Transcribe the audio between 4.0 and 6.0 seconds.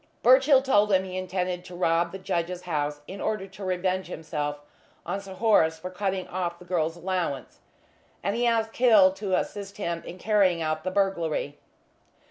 himself on Sir Horace for